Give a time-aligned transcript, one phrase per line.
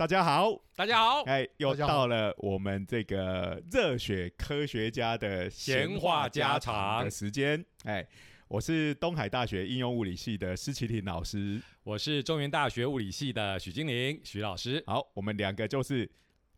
[0.00, 7.62] 大家好，大家好，哎，又到了我们这个热血科学家的闲话家常的时间。
[7.84, 8.02] 哎，
[8.48, 11.60] 我是东海大学应用物理系的施启廷老师。
[11.82, 14.82] 我是中原大学物理系的许金玲许老师。
[14.86, 16.10] 好，我们两个就是热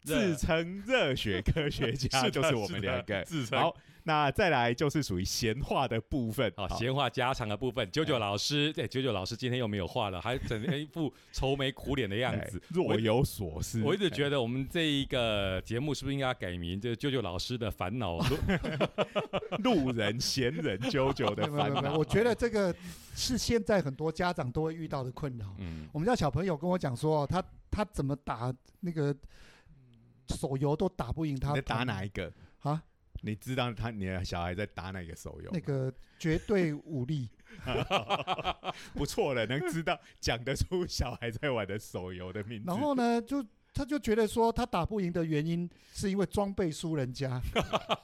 [0.04, 6.52] 自称热血科学家， 是就是我们两个自称好，那再来就是属于闲话的部分。
[6.56, 12.66] 好，闲话家常的部分，九九老师，对，九九老师今天又没有话了，还整天一副愁眉苦脸的样子哎。
[12.70, 13.80] 若有所思。
[13.82, 18.18] 我一直觉得我们这一个节目是不是应该改名，就是九九老师的烦恼？
[18.18, 18.90] 得
[19.62, 21.96] 路人闲人九九的烦恼。
[21.96, 22.74] 我觉得这个
[23.14, 25.54] 是现在很多家长都会遇到的困扰。
[25.58, 29.14] 嗯，我们家小朋友跟我讲说，他他怎么打那个
[30.32, 31.54] 手游都打不赢他。
[31.60, 32.32] 打哪一个？
[32.60, 32.82] 啊？
[33.24, 35.50] 你知道他你的小孩在打哪个手游？
[35.52, 37.28] 那个绝对武力，
[38.94, 42.64] 不错了，能知道讲得出小孩在玩的手游的名字。
[42.66, 47.40] 然后呢，就他就觉得说他打不赢的原因是因为装备输人家，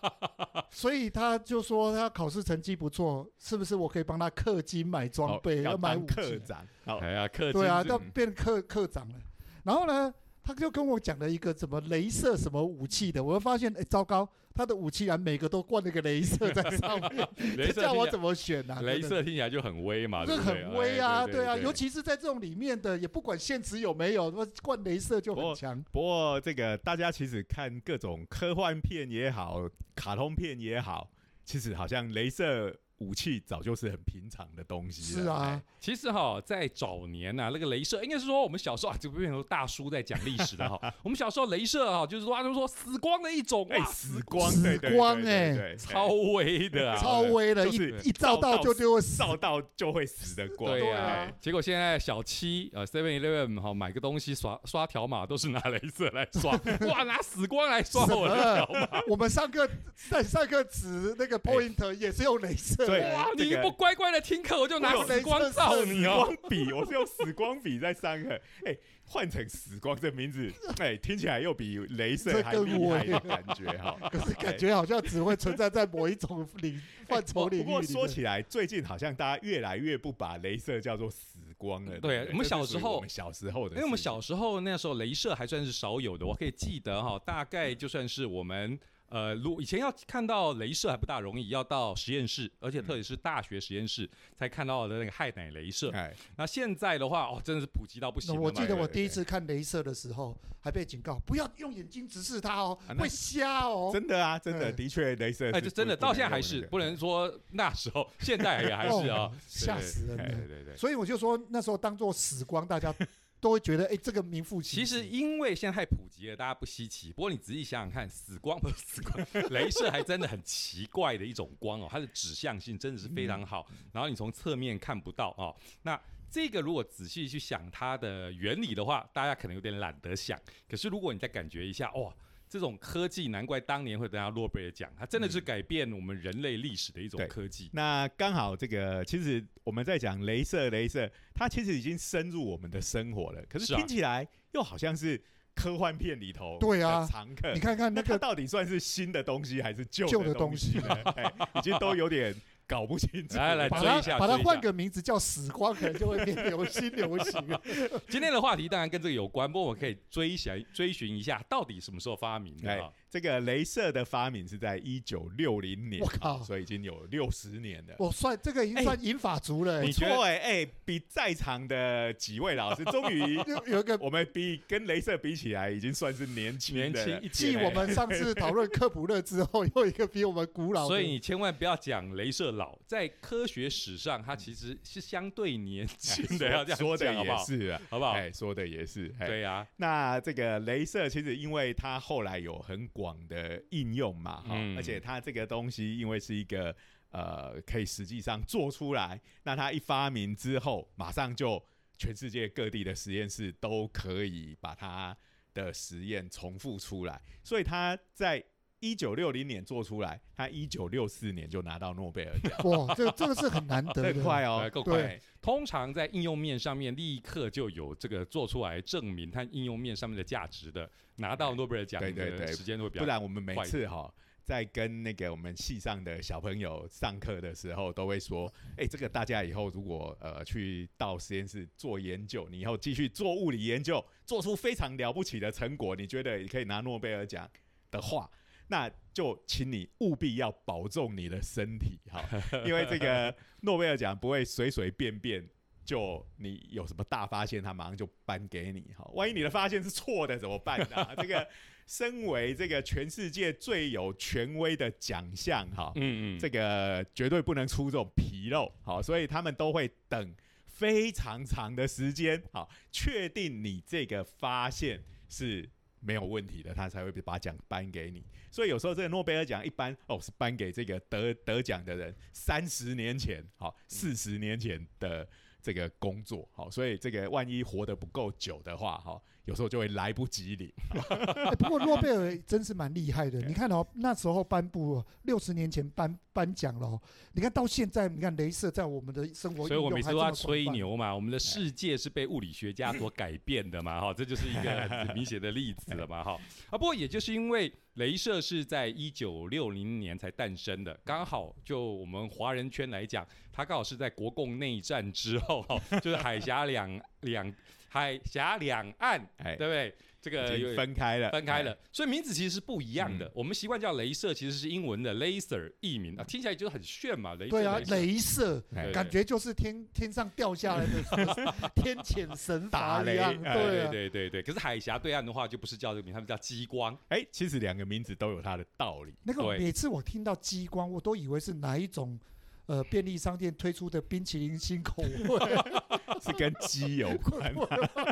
[0.71, 6.41] 所以他就说他考试成绩不错，是不是我可以帮他氪金买装哦备，要买武器？
[6.45, 6.65] 长，
[7.01, 9.19] 哎呀，氪金对啊，是要变课课长了。
[9.65, 10.15] 然后呢，
[10.49, 25.85] 他就跟我讲了一个什么镭射什么武器的，我就发现，哎，糟糕，他的武器啊每个都灌那个镭射在上面， 这叫我怎么选呢、镭射听起来就很威嘛，这很威啊，哎对啊，尤其是在这种里面的，也不管现实有没有，那灌镭射就很强。
[25.93, 31.11] 不过这个大家其实看各种科幻片也好，卡通片也好，
[31.45, 35.23] 其实好像镭射武器早就是很平常的东西了。
[35.23, 40.79] 是啊哎，，其实哈，在早年呐、那个镭射应该是说我们小时候啊，就变成大叔在讲历史的哈。
[41.03, 49.17] 我们小时候镭射哈，就是说他就说死光的一种，哎，死光，死光哎超威的啊， 超威的，就是一一照到就就会死。
[49.19, 50.73] 照到就会死的光。
[50.73, 56.53] 对、啊结果现在小七呃 Seven Eleven 哈买个东西刷刷条码都是拿镭射来刷，
[56.89, 59.69] 哇拿死光来刷我的条码，我们上课
[60.11, 66.25] 在上课指那个 point 也是用镭射对你这个不乖乖的听课，我就拿我有死光照你哦。
[66.25, 68.41] 光笔，我是用死光笔在上课。
[68.65, 73.97] 哎，换成死光这名字，哎，听起来又比镭射还厉害的感觉哈。
[74.11, 77.83] 可是感觉好像只会存在在某一种领范畴领域不过。
[77.83, 81.99] 说起来，最近好像大家越来越不把镭射叫做死光了。
[82.01, 88.79] 对我们小时候我们小时候的，因为我们小时候那时候镭射还算是少有的，我可以记得哈，大概就算是我们
[89.09, 95.91] 呃，如以前要看到镭射还不大容易，要到实验室，而且特别是大学实验室才看到的那个氦奶镭射。
[95.93, 98.39] 哎，那现在的话，哦，真的是普及到不行。
[98.39, 103.91] 我记得我第一次看镭射的时候，还被警告不要用眼睛直视它哦啊，会瞎哦。
[103.93, 112.95] 真的啊，真的，哎的确，镭射哎，就真的到现在还是不能说那时候，现在也还是啊哦，吓死人对对，所以我就说那时候当做死光，大家
[113.41, 114.87] 都会觉得哎，这个名副其实。
[114.87, 117.13] 其实因为现在太普及了，大家不稀奇。
[117.13, 123.67] 不过你仔细想想看，死光 不是死光，镭射还真的很奇怪的一种光哦，它的指向性真的是非常好。
[123.93, 125.55] 然后你从侧面看不到哦。
[125.83, 126.01] 那
[126.31, 130.39] 这个如果仔细去想它的原理的话，大家可能有点懒得想。
[130.69, 132.15] 可是如果你再感觉一下，哇！
[132.49, 137.71] 这种科技难怪当年会得到诺贝尔奖，它真的是改变我们人类历史的一种科技。
[137.73, 145.23] 那刚好这个，其实我们在讲镭射，镭射它其实已经深入我们的生活了，可是听起来又好像是
[145.55, 147.53] 科幻片里头对啊的常客。
[147.53, 150.89] 你看看那那个它到底算是新的东西还是旧旧的东西呢？
[151.17, 152.35] 哎，已经都有点
[152.69, 153.43] 搞不清楚了。
[153.43, 157.61] 来来把追一下它把它换个名字叫死光，可能就会变流新流行了。
[158.09, 167.95] 今天的话题当然跟这个有关，不过我们可以追想追寻一下，到底什么时候发明的这个镭射的发明是在一九六零年，我靠所以已经有六十年了。
[167.99, 180.87] 我算这个已经算银发族了、不欸，觉得错哎哎，比在场的几位老师，终于有 有一个我们比跟镭射比起来，已经算是年轻年轻一继我们上次讨论科普勒之后，又一个比我们古老。
[180.87, 187.37] 所以你千万不要讲镭射老，在科学史上，它其实是相对年轻的，要这样说的也？
[187.39, 188.13] 是啊，好不好？
[188.13, 196.77] 哎，说的也是，哎对呀，那这个镭射其实因为它后来有很广的应用嘛，哈、嗯而且它这个东西因为是一个
[197.11, 201.65] 呃可以实际上做出来，那它一发明之后，马上就
[201.97, 205.17] 全世界各地的实验室都可以把它
[205.55, 208.45] 的实验重复出来，所以它在
[208.81, 215.21] 一九六零年做出来，他一九六四年就拿到诺贝尔奖，哇，这个这个是很难得这的，很 快哦哎，够快。
[215.41, 224.13] 通常在应用面上面，立刻就有这个做出来证明它应用面上面的价值的，拿到诺贝尔奖对对对的时间会比较不然我们每次哈。
[224.45, 237.47] 在跟那个我们系上的小朋友上课的时候，都会说，哎、这个大家以后如果呃去到实验室做研究，你以后继续做物理研究，做出非常了不起的成果，你觉得你可以拿诺贝尔奖
[237.91, 238.31] 的话，
[238.69, 242.23] 那就请你务必要保重你的身体，哈，
[242.65, 245.47] 因为这个 诺贝尔奖不会随随便便
[245.85, 251.49] 就你有什么大发现，他马上就颁给你，哈，万一你的发现是错的怎么办呢、这个
[251.89, 260.35] 身为这个全世界最有权威的奖项，哈，嗯嗯，这个绝对不能出这种纰漏，好，所以他们都会等
[260.67, 265.67] 非常长的时间，好，确定你这个发现是
[266.01, 268.25] 没有问题的，他才会把奖颁给你。
[268.51, 275.29] 所以有时候这个诺贝尔奖一般哦是颁给这个得得奖的人三十年前，好四十年前的
[275.61, 280.71] 这个工作，好，所以这个万一活得不够久的话，哈，有时候就会来不及领。
[280.91, 287.01] 哎不过诺贝尔真是蛮厉害的， 你看哦，那时候颁布六十年前颁颁奖了哦，
[287.33, 290.69] 你看到现在，你看镭射在我们的生活所以我每次都要吹。
[290.69, 296.33] 牛嘛，我们的世界是被物理学家所改变的嘛，哈，这就是一个很明显的例子了嘛，哈。
[296.69, 307.51] 啊，不过也就是因为镭射是在一九六零年才诞生的，刚好就我们华人圈来讲，它刚好是在国共内战之后，哈，就是海峡两两
[307.89, 309.95] 海峡两岸，哎，对不对？
[310.21, 313.25] 这个分开了，分开了，所以名字其实是不一样的。
[313.27, 317.37] 嗯我们习惯叫镭射，其实是英文的 laser 译名啊，听起来就很炫嘛。
[317.37, 318.63] 镭射，对啊，镭射
[318.93, 320.93] 感觉就是天天上掉下来的
[321.77, 326.99] 天谴神打雷罚一样，哎对对对对，可是海峡对岸的话就不是叫这个名，他们叫激光。
[327.11, 329.15] 哎、其实两个名字都有它的道理。
[329.23, 332.19] 那个每次我听到激光，我都以为是哪一种
[332.69, 335.39] 呃便利商店推出的冰淇淋新口味，
[336.23, 337.63] 是跟鸡有关我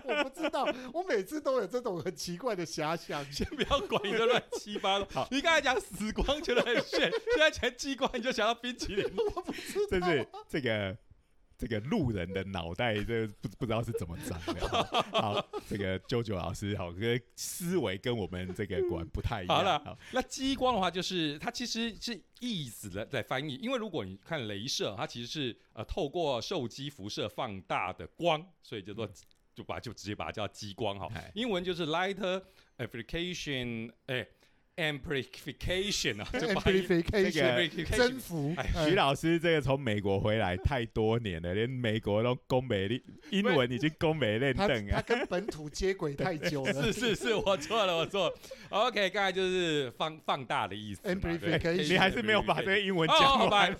[0.08, 3.24] 我不知道，我每次都有这种很奇怪的遐想。
[3.32, 5.26] 先不要管你的乱七八糟。
[5.30, 9.04] 你刚才讲死光觉得很炫，现在讲激光你就想到冰淇淋。
[9.34, 10.96] 我不知这道，是这个
[11.58, 14.68] 这个路人的脑袋，这不不知道是怎么长的。
[14.68, 19.56] 好，好这个啾啾老师，好，跟思维跟我们这个果然不太一样。
[19.56, 29.08] 好了那激光的话，就是它其实是意思的在翻译，因为如果你看镭射，它其实是呃透过受激辐射放大的光，所以叫做
[29.54, 31.32] 就把就直接把它叫激光哈哎。
[31.34, 32.42] 英文就是 light
[32.76, 34.26] amplification，哎
[34.76, 43.00] ，amplification 啊， 就 amplification 这个征服，徐老师这个从美国回来太多年了，连美国都攻美练
[43.30, 44.96] 英文已经攻美练他凳啊。
[44.96, 46.92] 他跟本土接轨太久了 是。
[46.92, 48.34] 是是，我错了，我错了。
[48.70, 53.78] OK，刚才就是放放大的意思 Amplification 你还是没有把这个英文讲吧完。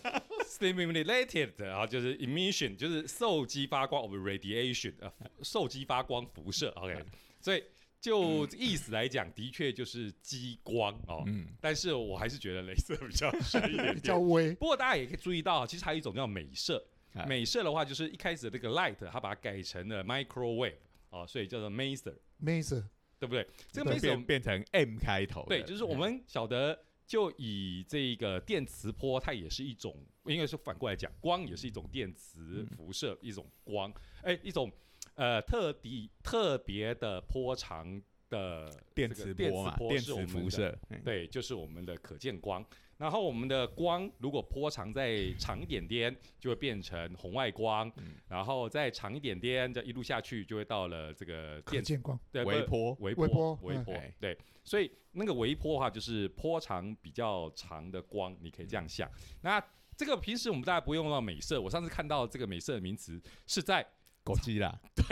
[0.48, 5.12] ，stimulated，然后就是 emission，就是受激发光，of radiation，呃，
[5.42, 6.68] 受激发光辐射。
[6.76, 6.96] OK，
[7.40, 7.62] 所以
[8.06, 11.24] 就意思来讲，的确就是激光哦。
[11.26, 14.28] 嗯，但是我还是觉得镭射比较深一点 比较点。
[14.28, 16.80] 微，不过大家也可以注意到，其实还有一种叫美射。
[17.14, 20.74] 哎美射的话，就是一开始的这个 light，它把它改成了 microwave，
[21.10, 22.84] 哦，所以叫做 maser，Maser
[23.18, 23.44] 对不对？
[23.72, 25.44] 这个对 maser 变变成 M 开头。
[25.48, 33.92] 对，就是我们晓得，就以这个电磁波，它也是一种，应该是反过来讲，光也是一种电磁辐射，一种光，
[34.22, 34.70] 哎、一种
[35.16, 40.78] 呃特地特别的波长的电磁波嘛，电磁辐射。
[40.88, 42.64] 嗯对，就是我们的可见光。
[42.98, 59.10] 然后我们的光如果波长再长一点点，就会变成红外光，嗯然后再长一点点，这一路下去就会到了这个电可见光，对不微波微微波嗯微波哎，对，所以那个微波的话，就是波长比较长的光，你可以这样想。
[59.42, 59.62] 那
[59.94, 63.86] 这个平时我们大家不用到美色，我上次看到这个美色的名词是在，
[64.26, 64.76] 狗基啦，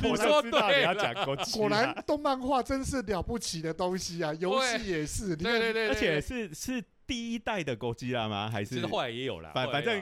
[0.00, 4.32] 你我说就知道你要对了，讲狗基果然动漫画真是了不起的东西啊！
[4.34, 8.48] 游戏也是，对对对，而且是是第一代的狗基拉吗？
[8.48, 8.76] 还是？
[8.76, 10.00] 其实后来也有啦，反反正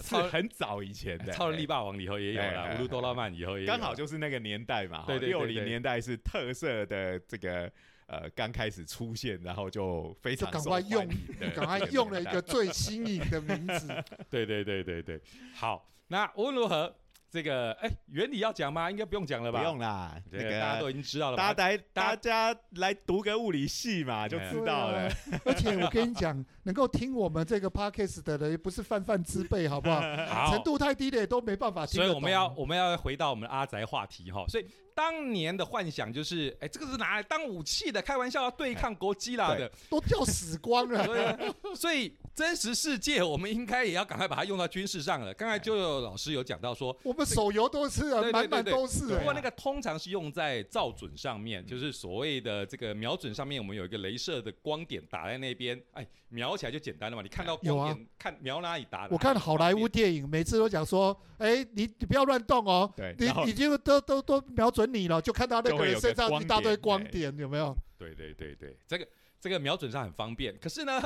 [0.00, 1.32] 是很早以前的。
[1.32, 2.76] 超人力霸王以后也有哎哎啦，哎。
[2.76, 5.28] 乌鲁多拉曼以后也刚好就是那个年代嘛，对对对。
[5.30, 7.68] 六零年代是特色的这个
[8.06, 13.88] 呃刚开始出现，然后就非就常受欢赶快用赶快用了一个最新颖的名字。
[14.30, 15.20] 对对对对对，
[15.54, 16.94] 好，那无论如何，
[17.34, 18.88] 这个哎原理要讲吗？
[18.88, 19.58] 应该不用讲了吧？
[19.58, 21.68] 不用啦，这个大家都已经知道了吧大家？
[21.68, 25.08] 来大大家来读个物理系嘛，就哎知道了。
[25.08, 30.00] 啊而且我跟你讲，能够听我们这个 podcast 的人，也不是泛泛之辈，好不好？
[30.30, 31.96] 好程度太低的也都没办法听。
[32.00, 34.64] 所以我们要我们要回到我们的阿宅话题哈，所以
[34.94, 41.04] 当年的幻想就是，哎，这个是拿来当武器的，开玩笑要对抗国基啦的，都叫死光了。
[41.04, 41.36] 对啊
[41.74, 45.32] 所以真实世界我们应该也要赶快把它用到军事上了。
[45.34, 49.18] 刚才就有老师有讲到说，我们手游都是啊，满满都是、欸。
[49.18, 57.22] 不过那个通常是用在照准上面，就是所谓的这个瞄准上面，我们有一个镭射的光点打在那边，哎，瞄起来就简单了嘛。
[57.22, 59.06] 你看到有啊光点，看瞄哪里打。
[59.10, 67.76] 我看好莱坞电影，每次都讲说，哎、你你不要乱动哦，你对然后已经都都都瞄准你了，就看到那个人身上一大堆光点，有没有？
[67.96, 69.06] 对对对对，这个
[69.40, 71.00] 这个瞄准上很方便，可是呢，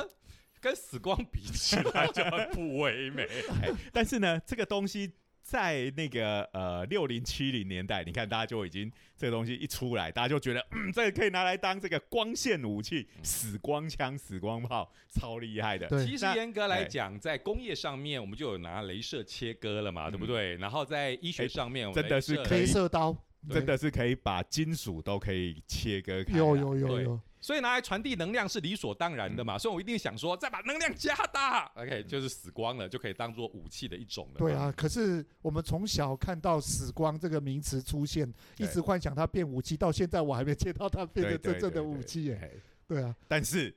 [0.61, 3.23] 跟死光比起来 就很不唯美。
[3.61, 5.11] 哎但是呢，这个东西
[5.41, 15.87] 在那个呃六零七零年代，你看大家就已经这个东西一出来，大家就觉得嗯，这个可以拿来当这个光线武器，死光枪、死光炮，超厉害的。
[15.87, 20.55] 对其实严格来哎讲，在工业上面，我们就有拿镭射切割了嘛，对不对？
[20.57, 23.15] 然后在医学哎上面，我们真的是镭射刀，
[23.49, 26.37] 真的是可以把金属都可以切割开。
[26.37, 34.39] 有有有有，所以拿来传递能量是理所当然的嘛，嗯所以我一定想说，再把能量加大， OK，就是死光了，就可以当做武器的一种了。
[34.39, 34.71] 对，啊。
[34.75, 42.39] 可是我们从小看到“死光”这个名词出现，一直幻想它变武器，到现在我还没见到它变成真正的武器耶。
[42.41, 42.51] 哎
[42.89, 43.71] 对啊，但是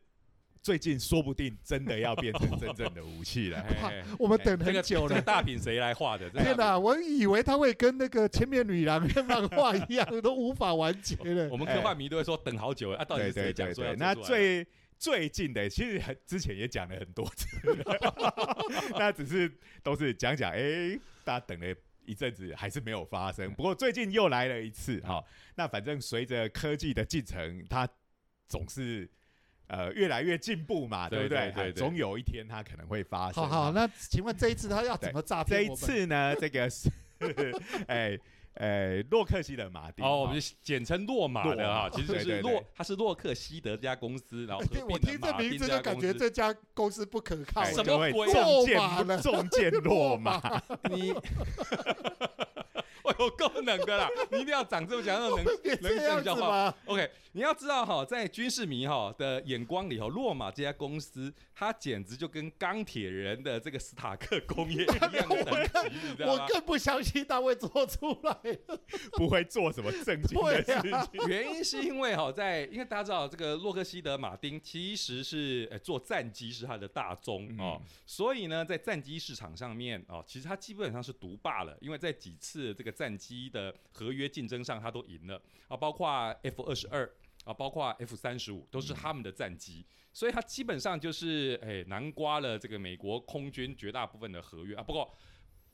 [0.63, 3.59] 最近说不定真的要变成真正的武器了。
[3.83, 5.09] 哎我们等很久了。
[5.09, 6.31] 这个大饼谁来画的？
[6.31, 11.57] 天哪，我以为他会跟那个《千面女郎》的漫画一样，都无法完结了 我。
[11.57, 14.67] 们科幻迷都会说等好久了啊，到底谁 讲说那出来的最
[14.99, 17.47] 最近的，其实很之前也讲了很多次，
[18.97, 19.53] 那只是
[19.83, 21.75] 都是讲讲，哎、大家等了。
[22.05, 27.89] 一阵子还是没有发生，不过最近又来了一次哈、那反正随着科技的进程，它
[28.49, 29.09] 总是
[29.73, 31.39] 呃越来越进步嘛，对对不对？
[31.39, 33.43] 对对对总有一天它可能会发生。
[33.43, 35.75] 好好，那请问这一次他要怎么诈这一？
[35.75, 36.91] 次呢，这个是
[37.89, 38.19] 哎
[38.57, 45.67] 哎洛克希德马丁哦，我们就简称洛马的哈，其实就是洛，他是洛克希德这家公司，然后合 我听这名字。
[45.67, 47.65] 就感觉这家公司不可靠。
[47.65, 50.39] 什么鬼啊中箭中 箭落马。
[50.91, 51.15] 你，
[53.13, 54.09] 哎呦，够能的啦！
[54.31, 56.49] 你一定要长这么强，那种能 别能这样子讲话。
[56.49, 66.43] 吗？OK，你要知道哈，在军事迷哈的眼光里哈，洛马这家公司，它简直就跟钢铁人的这个斯塔克工业一样的等级，你知道吗？
[66.43, 68.37] 我更不相信他会做出来。
[69.13, 71.29] 不会做什么正经的事情。
[71.29, 86.09] 原因是因为哈，在因为大家知道这个洛克希德马丁其实是呃做战机是它的大宗哦，嗯所以呢，在战机市场上面哦，其实它基本上是独霸了，因为在几次这个战机的合约竞争上，他都赢了啊，包括
[86.45, 87.11] F 二十二
[87.45, 94.83] 啊，包括 F 三十五都是他们的战机，所以他基本上就是哎南瓜了这个美国空军绝大部分的合约啊。
[94.85, 95.13] 不过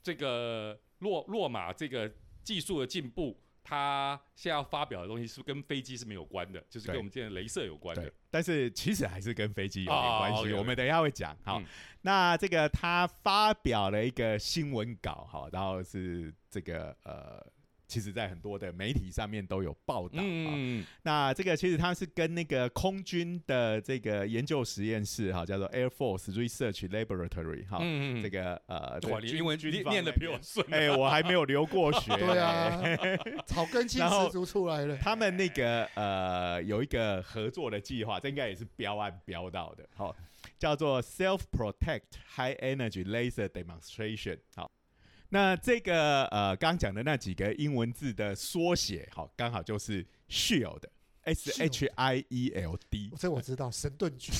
[0.01, 2.11] 这个洛洛马这个
[2.43, 3.39] 技术的进步。
[3.63, 10.53] 它现在要发表的东西是跟飞机是没有关的，就是跟我们今天的镭射有关的对。，但是其实还是跟飞机有关系。
[10.53, 11.37] 我们等一下会讲。
[11.43, 11.65] 好嗯，
[12.01, 17.45] 那这个他发表了一个新闻稿，好，然后是这个呃。
[17.89, 20.19] 其实，在很多的媒体上面都有报道。
[20.19, 30.65] 啊嗯，那这个其实它是跟那个空军的这个研究实验室哈，叫做 Air Force Research Laboratory 哈，嗯这个呃，哇，你英文军念念的比我顺。
[30.69, 32.15] 哎、我还没有留过学。
[32.19, 32.79] 对啊，
[33.47, 34.95] 草根性然后十足出来了。
[34.97, 40.15] 他们那个呃有一个合作的计划，这应该也是标案标到的，好、
[40.59, 44.39] 叫做 Self Protect High Energy Laser Demonstration。
[44.55, 44.69] 好，
[45.29, 50.83] 那这个呃刚讲的那几个英文字的缩写，好，刚好就是 Shield。
[51.25, 54.31] S H I E L D 这我知道，神盾局。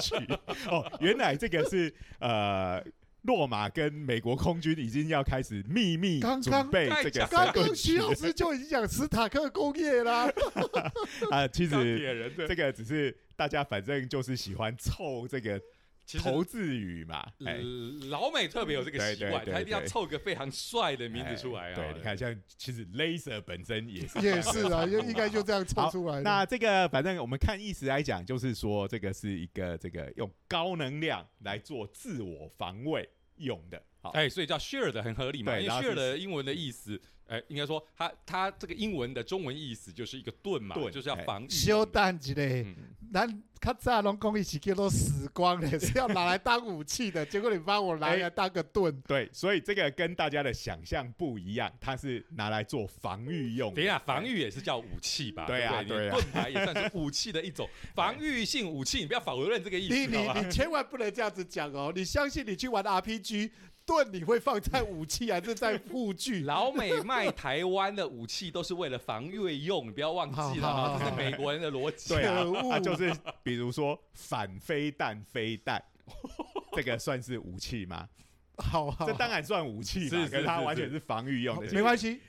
[0.00, 0.24] 区
[0.68, 2.80] 哦，原来这个是呃，
[3.22, 10.30] 洛马跟美国空军已经要开始秘密刚刚准备这个太刚神盾刚徐老师就已经讲斯塔克工业啦，
[11.32, 15.60] 啊，其钢实这个只是大家反正就是喜欢凑这个
[16.18, 17.26] 头字语嘛，
[18.08, 21.76] 老美特别有这个习惯，对对对他一定要对凑个非常帅的名字出来啊。
[21.76, 26.20] 对，你看，像其实 laser 本身也是也是啊，应应该就这样凑出来。
[26.22, 33.82] 那这个反正我们看意思来讲，就是说这个是一个这个用高能量来做自我防卫用的。
[34.02, 36.98] 好，哎，所以叫 share 的很合理嘛，因为 share 的英文的意思，
[37.30, 41.48] 哎，应该说它它这个英文的中文意思就是一个盾嘛，盾就是要哎防御。
[41.48, 42.76] 修蛋之类，嗯
[43.12, 49.00] 咱较早拢讲一起叫做死光的， 是要拿来当武器的，结果你把我拿来当个盾。
[49.02, 53.74] 对，所以这个跟大家的想象不一样，它是拿来做防御用。
[53.74, 55.44] 等一下，防御也是叫武器吧？
[55.46, 60.16] 对啊不对，啊盾牌也算是武器的一种， 防御性武器，你不要否认这个意思，你？
[60.16, 61.92] 你你千万不能这样子讲哦！
[61.94, 63.50] 你相信你去玩 RPG，
[63.90, 66.42] 盾你会放在武器还是在护具？
[66.46, 72.14] 老美卖台湾的武器都是为了防御用，你不要忘记了哈，好好好这是美国人的逻辑。
[72.14, 75.82] 对啊可恶，啊，就是比如说反飞弹飞弹，
[76.72, 78.08] 这个算是武器吗？
[78.60, 81.72] 好啊，这当然算武器嘛，是是可是它完全是防御用的。
[81.72, 82.20] 没关系。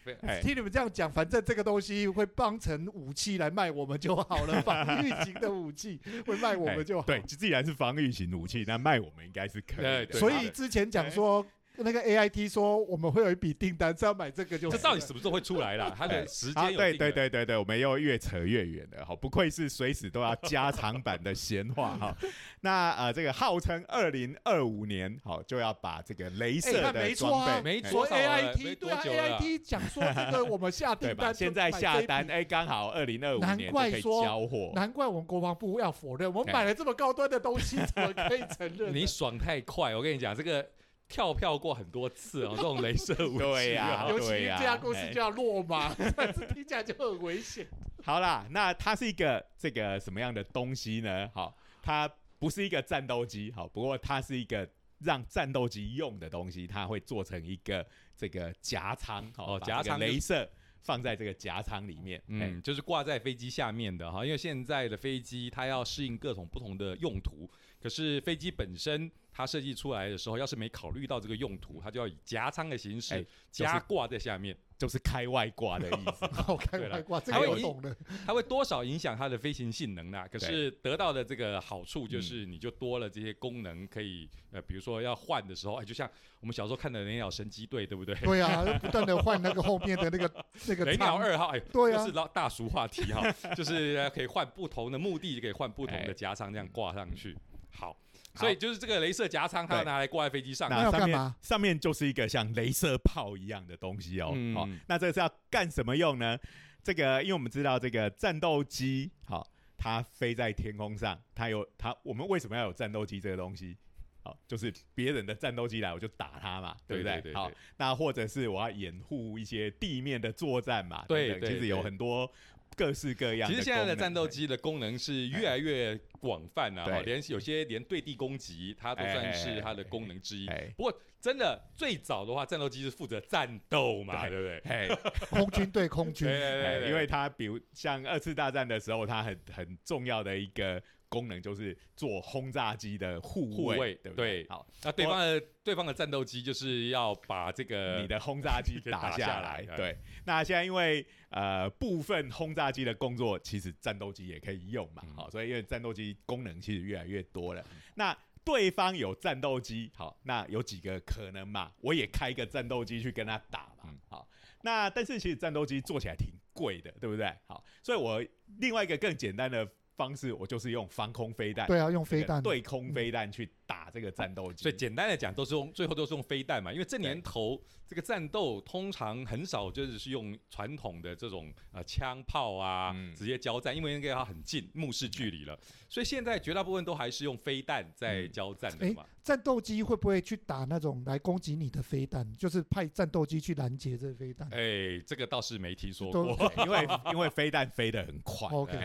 [0.41, 7.03] 听你们这样讲，反正这个东西会帮成武器来卖我们就好了，防御型的武器会卖我们就好。
[7.11, 10.05] 哎对，既然是防御型武器，那卖我们应该是可以的。
[10.05, 11.45] 对对所以之前讲说
[11.83, 15.93] 那个 AIT 说我们会有一笔订单是要买这个就，这到底什么时候会出来啦？
[15.97, 22.15] 它的时间有定的对对对对，我们又越扯越远了，好，不愧是随时都要加长版的闲话哈。
[22.61, 30.95] 那呃，这个号称二零二五年好就要把这个镭哎射的装备，哎说没多少了 AIT 没对啊多久了啦，AIT 讲说这个我们下？
[31.01, 34.71] 订单，现在下单，，哎，刚好二零二五年就可以交货。
[34.75, 38.93] 难怪我们国防部要否认，我们哎买了这么高端的东西，怎么可以承认？
[38.93, 40.63] 你爽太快，我跟你讲，这个
[41.12, 47.68] 跳票过很多次哦，这种镭射武器、对呀啊 尤其对呀这家公司就要落马， 这听起来就很危险。
[48.03, 51.30] 好啦，那它是一个这个什么样的东西呢？
[51.34, 54.68] 好，它不是一个战斗机，好，不过它是一个
[55.00, 60.50] 让战斗机用的东西，它会做成一个这个夹舱，好，哦夹舱就是镭射
[60.82, 67.48] 放在这个夹舱里面，嗯，嗯，就是挂在飞机下面的哈，因为现在的飞机它要适应各种不同的用途，
[67.80, 76.25] 可是飞机本身它设计出来的时候，要是没考虑到这个用途，它就要以夹舱的形哎式夹挂在下面，就是开外挂的意思。
[76.48, 77.95] 我看对了外挂，这个我懂了。
[78.25, 80.27] 它会多少影响它的飞行性能啦。
[80.31, 88.15] 可是得到的这个好处就是，你就多了这些功能，可以呃，比如说要换的时候，哎，就像我们小时候看的雷鸟神机队，对不对？
[88.15, 97.38] 对啊，不断的换那个后面的那个 那个雷鸟二号，哎，对啊这是老大俗话题哈，就是呃可以换不同的目的，就可以换不同哎的夹舱，这样挂上去。
[97.74, 97.95] 好，
[98.35, 100.69] 所以就是这个镭射夹舱，它要拿来挂在飞机上。
[100.69, 104.31] 那那上面要干嘛上面就是一个像镭射炮一样的东西哦。
[104.33, 106.38] 嗯好、那这个是要干什么用呢？
[106.83, 109.45] 这个，因为我们知道这个战斗机，好、
[109.77, 113.77] 它飞在天空上，它有它，我们为什么要有战斗机这个东西？
[114.23, 122.32] 好，就是别人的战斗机来，我就打它嘛，对不对对对好对，那或者是我要掩护一些地面的作战嘛，对对等等其实有很多
[122.75, 123.49] 各式各样。
[123.49, 130.47] 其实现在的战斗机的功能是越来越广泛啊，对哈连有些连对地攻击，它都算是它的功能之一。
[130.47, 134.88] 哎，不过真的最早的话，战斗机是负责战斗嘛，对对不对？
[134.88, 134.97] 嘿，
[135.29, 140.81] 空军对空军对，对对，哎因为它比如像二次大战的时候，它很很重要的一个
[141.12, 144.43] 功能就是做轰炸机的护卫，对不对？
[144.43, 149.97] 对好，那对方的对方的战斗机就是要把这个你的轰炸机打 打下下来来，对。
[150.26, 157.63] 那现在因为呃部分轰炸机的工作，其实战斗机也可以用嘛，嗯好，所以因为战斗机功能其实越来越多了。
[157.95, 161.74] 那对方有战斗机，好，那有几个可能嘛？
[161.82, 164.28] 我也开一个战斗机去跟他打嘛嗯，好。
[164.63, 167.36] 那但是其实战斗机做起来挺贵的，对不对？
[167.47, 168.24] 好，所以我
[168.60, 169.67] 另外一个更简单的
[170.01, 174.63] 方式，我就是用防空飞弹，对啊，用飞弹，对空飞弹去打这个战斗机。
[174.63, 189.05] 所以简单的讲，都是用最后都是用飞弹嘛，因为这年头这个战斗通常很少就是是用传统的这种呃枪炮啊、嗯直接交战，因为那个要很近，目视距离了，所以现在绝大部分都还是用飞弹在嗯交战的嘛。
[189.21, 192.25] 战斗机会不会去打那种来攻击你的飞弹？
[192.37, 194.47] 就是派战斗机去拦截这个飞弹。
[194.51, 196.51] 哎、这个倒是没听说过。
[196.65, 198.75] 因为因为飞弹飞得很快 OK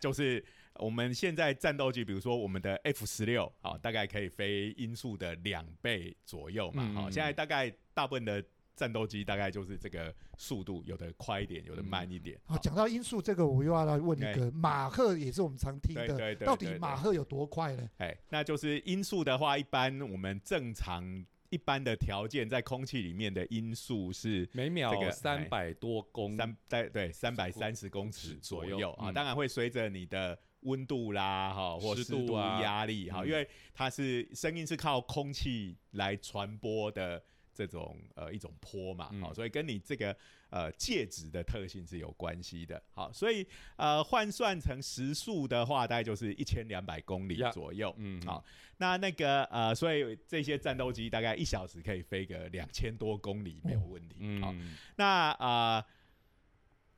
[0.00, 0.44] 就是
[0.80, 12.36] 我们现在战斗机，比如说我们的 F 十六，好，大概可以飞音速的两倍左右嘛，好、嗯现在大概大部分的战斗机大概就是这个速度，有的快一点，有的慢一点。
[12.44, 16.78] 好，讲到音速这个，我又要来问一个，马赫也是我们常听的，对对对到底对对。
[16.80, 17.88] 马赫有多快呢？
[17.98, 29.14] 哎，那就是音速的话，一般我们正常一般的条件，在空气里面的音速是每秒这个三百多公，三在对三百三十公尺左右啊，嗯。
[29.14, 37.22] 当然会随着你的温度啦，哈，或湿湿度度啊压力哈，嗯因为它是声音是靠空气来传播的
[37.54, 40.16] 这种呃一种波嘛，好、嗯所以跟你这个
[40.50, 42.82] 呃介质的特性是有关系的。
[42.92, 43.46] 好，所以
[43.76, 47.94] 呃换算成时速的话，大概就是一千两百公里左右。
[47.98, 48.44] 嗯，好，
[48.78, 54.40] 那那个呃，所以这些战斗机大概一小时可以飞个两千多公里没有问题。
[54.40, 55.84] 好，嗯，那啊、呃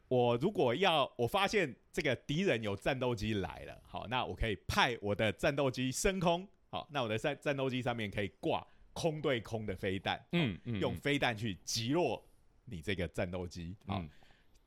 [0.09, 12.23] 我如果要我发现这个敌人有战斗机来了，好，那我可以派我的战斗机升空，好，那我的战战斗机上面可以挂空对空的飞弹，嗯嗯，用飞弹去击落
[12.67, 14.11] 你这个战斗机，好，嗯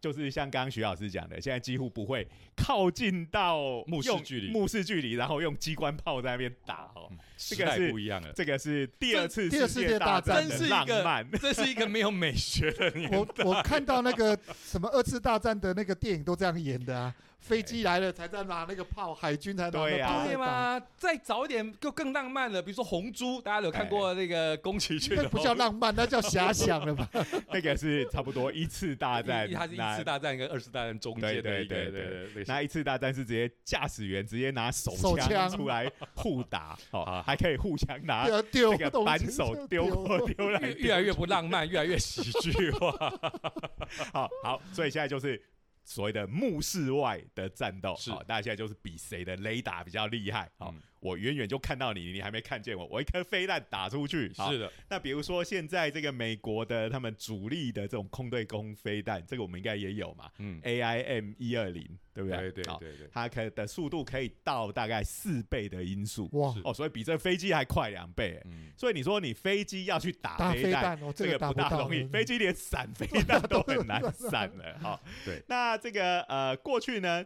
[0.01, 7.11] 就是像刚刚徐老师讲的，现在几乎不会靠近到用目视距离目视距离，然后用机关炮在那边打哦。
[7.35, 8.31] 这个是不一样的。
[8.33, 20.25] 这个是第二次第二次世界大战的真是一个浪漫，这是一个没有美学的年代我我看到那个什么二次大战的那个电影都这样演的啊，飞机来了才在拿那个炮，海军才拿那对啊炮？
[20.27, 20.81] 对吗？
[20.97, 27.09] 再早一点就更浪漫了，比如说红猪，大家有看过那个宫崎骏的那不叫浪漫，那叫遐想了吧？
[27.51, 31.91] 那个是差不多一次大战，一它是一次大战跟二次大战中间的一个对对对
[32.33, 42.91] 对对一次大战是直接驾驶员直接拿手手枪出来互打，哦啊，还可以互相拿对啊，丢这个扳手丢过丢来越越来越不浪漫，越来越喜剧化。
[44.13, 45.41] 好好，所以现在就是
[45.89, 48.11] 所谓的目视外的战斗，是。
[48.11, 50.47] 好，大家现在就是比谁的雷达比较厉害。
[50.55, 54.33] 好，嗯我远远就看到你，你还没看见我，我一颗飞弹打出去。
[54.33, 62.51] 是的，那比如说现在这个美国的他们主力的这种空对空飞弹，这个我们应该也有嘛嗯，，AIM 一二零，对不对？
[62.51, 62.63] 对？
[62.65, 62.97] 好对对。
[62.99, 66.53] 对，它可的速度可以到大概四倍的音速，哇。
[66.63, 68.41] 哦，所以比这飞机还快两倍。
[68.45, 72.09] 嗯，所以你说你飞机要去打打飞弹，飞弹，我这个不大容易，嗯。
[72.09, 74.77] 飞机连闪飞弹都很难闪了。
[74.79, 77.25] 好，对，那这个呃，过去呢，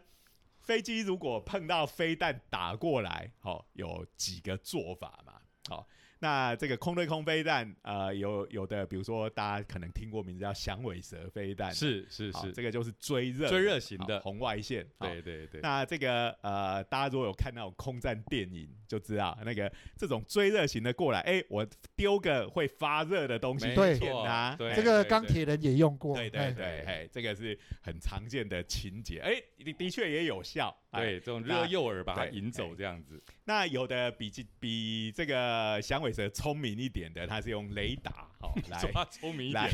[0.64, 5.34] 飞机如果碰到飞弹打过来，好、有几个做法嘛？
[5.68, 5.88] 好、
[6.24, 14.20] 那这个空对空飞弹，呃，有有的，比如说大家可能听过名字叫响尾蛇飞弹，是是是，好这个就是追热追热型的。
[14.20, 14.88] 好红外线。
[14.98, 15.46] 好对对。
[15.48, 26.52] 对，那这个呃，大家如果有看那种空战电影，就知道那个这种追热型的过来，哎、我丢个会发热的东西没对错骗啊，对哎这个钢铁人也用过，对对哎。
[26.54, 30.74] 对，嘿，这个是很常见的情节，哎、的的确也有效。
[30.92, 32.76] 哎，对这种那热诱饵把它引走哎。
[32.78, 39.70] 这样子，那有的比这比这个响尾蛇聪明一点的，它是用雷达哦 来聪明一点，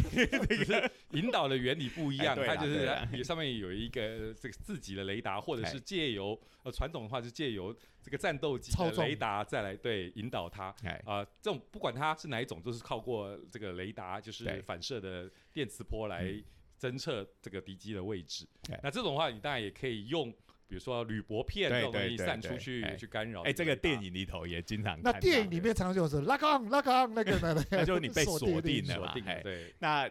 [0.47, 5.69] 这个 引导的原理不一样，哎它就是上面有一个这个自己的雷达，或者哎。
[5.69, 10.73] 是借由呃传统的话是借由这个战斗机的雷达再来对引导它。
[10.83, 10.99] 哎。
[11.05, 16.43] 啊、这种不管它是哪一种，都是靠过这个雷达，就是反射的电磁波来嗯。
[16.79, 18.47] 侦测这个敌机的位置。
[18.63, 18.79] 对。
[18.81, 20.33] 那这种话，你当然也可以用，
[20.69, 23.41] 比如说铝箔片对这种东西对对对散出去哎去干扰。
[23.41, 23.99] 哎、这个电。
[24.01, 30.09] 影里头也经常那电影里面常常就是 lock on lock on 那个呢， 那就是你被锁定定了嘛嘿对，那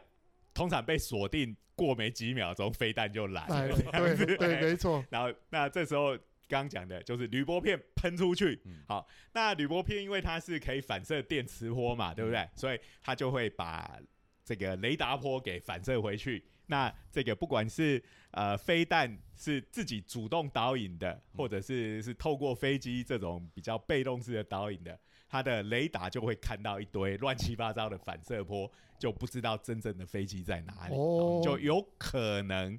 [0.53, 3.47] 通常被锁定过没几秒钟，飞弹就来。
[3.47, 6.14] 对 对，没错，然后那这时候
[6.49, 12.49] 刚刚讲的就是铝箔片喷出去，嗯好，那铝箔片因为它是可以反射电磁波嘛，对不嗯对？
[12.57, 13.99] 所以它就会把
[14.44, 16.44] 这个雷达波给反射回去。
[16.70, 21.22] 那这个不管是呃飞弹是自己主动导引的，嗯。
[21.37, 31.40] 或者是是透过飞机这种比较被动式的导引的，它的雷达就会看到一堆乱七八糟的反射波，就不知道真正的飞机在哪里，哦。
[31.42, 32.78] 就有可能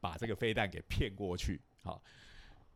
[0.00, 1.60] 把这个飞弹给骗过去。
[1.82, 2.02] 好，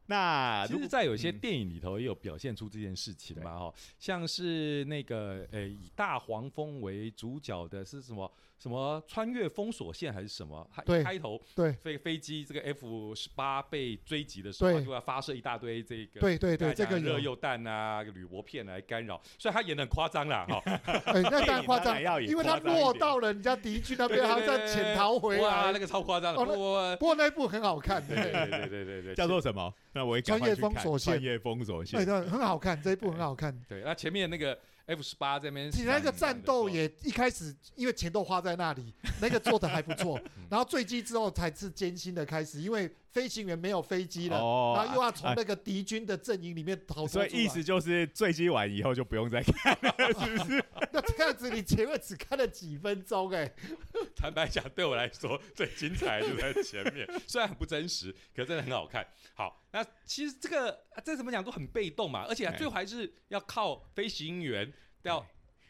[0.07, 1.38] 那其实，如果在有些嗯。
[1.38, 8.31] 电影里头也有表现出这件事情嘛，哈，像是那个呃以大黄蜂为主角的是什么
[8.64, 10.66] 什么穿越封锁线还是什么？
[10.74, 16.18] 它对一开头对飞飞机这个 F 十八被追击的时候，就要发射一大堆这个。
[16.18, 20.62] 对对对，这个热诱弹啊、铝箔片来干扰，所以他演的很夸张啦，哈，
[21.05, 25.79] 哎，那当然 夸张因为他落到了人家敌军那边，还要再潜逃回哇，那来。
[25.79, 29.70] 个超夸张的，哦那我不过那一部很好看， 对对对对对对对，叫做什么？
[29.92, 32.07] 那我也赶快穿越去看封锁线穿越封锁线对，。
[32.07, 33.55] 对，很好看，这一部很好看。
[33.68, 40.20] 对，那前面那个 F 十八这边，其实那个战斗也一开始，因为钱都花在那里，那个做的还不错。
[40.51, 47.29] 然后坠机之后才是艰辛的开始，因为飞行员没有飞机了，哦然后又要从啊那个敌军的阵营里面逃脱出来。
[47.29, 50.64] 所以意思就是坠机完以后就不用再看了，是不是？
[50.92, 53.48] 那这样子，你前面只看了几分钟，哎，
[54.16, 59.07] 坦白讲，对我来说最精彩就在前面， 虽然很不真实，可是真的很好看。
[59.35, 64.72] 好，那其实这个再怎么讲都很被动嘛，而且哎最后还是要靠飞行员
[65.03, 65.24] 要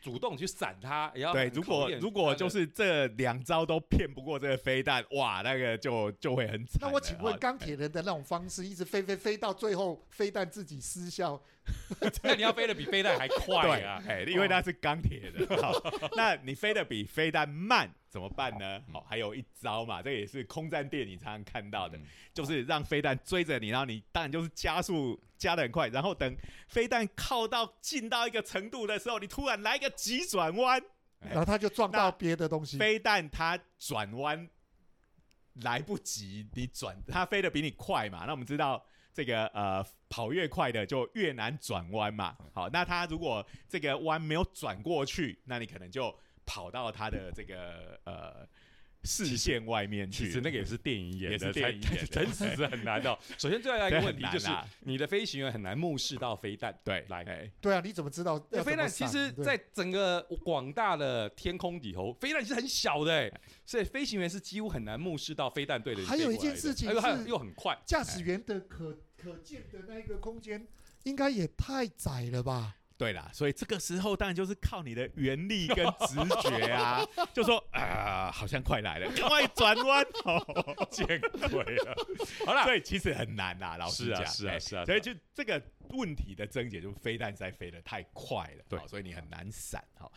[0.05, 6.77] 主动去闪他，也要对，如果如果就是这两招都骗不过这个飞弹，哇，那个就就会很惨。
[6.83, 11.41] 那我请问啊钢铁人的那种方式，一直飞飞飞到最后，飞弹自己失效，
[12.23, 14.03] 那 你要飞得比飞弹还快对啊！
[14.07, 15.63] 哎，因为它是钢铁的。
[15.63, 15.73] 好，
[16.17, 18.83] 那你飞得比飞弹慢怎么办呢？
[18.93, 26.37] 好，还有一招嘛，这个也是空战电影常常看到的嗯，就是让飞弹追着你，然后你当然就是加速加的很快，然后等
[26.69, 30.81] 飞弹靠到近到一个程度的时候，你突然来一个急转弯，
[31.21, 32.77] 哎然后它就撞到别的东西。
[32.77, 34.49] 飞弹它转弯
[35.63, 38.25] 来不及，你转它飞得比你快嘛？
[38.27, 42.37] 那我们知道这个呃跑越快的就越难转弯嘛。
[42.53, 48.47] 好，那他如果这个弯没有转过去，那你可能就跑到他的这个呃
[49.05, 50.27] 视线外面去。
[50.27, 53.19] 其实那个也是电影演也的，是电影演的 真实是很难的哦。
[53.39, 54.49] 首先最大的一个问题就是
[54.81, 56.77] 你的飞行员很难目视到飞弹。
[56.85, 63.31] 对来哎对啊，你怎么知道飞弹其实在整个广大的天空里头，飞弹是很小的哎，
[63.65, 66.05] 所以飞行员是几乎很难目视到飞弹队的。
[66.05, 70.67] 还有一件事情还有还有是又很快，驾驶员的可可见的那个空间，
[71.05, 72.77] 应该也太窄了吧？
[72.97, 77.05] 对啦，所以这个时候当然就是靠你的原力跟直觉啊，
[77.35, 81.07] 就说啊、好像快来了， 赶快转弯哦，见
[81.51, 81.95] 鬼了。
[82.47, 90.11] 好了， 所以其实很难啦，老师讲，是啊是啊哎是啊所以就这个问题的症结就是飞弹实在飞得太快了，对所以你很难闪哈。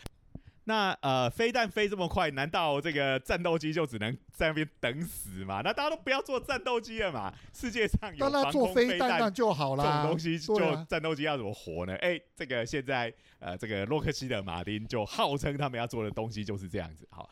[0.67, 5.61] 那呃，飞弹飞这么快，难道这个战斗机就只能在那边等死吗？
[5.63, 7.33] 那大家都不要做战斗机了嘛？
[7.53, 10.03] 世界上有防空飞弹就好这种。
[10.03, 11.95] 东西，就战斗机要怎么活呢？
[12.01, 17.07] 哎、这个现在呃，这个洛克希德马丁就号称他们要做的东西就是这样子。
[17.11, 17.29] 好，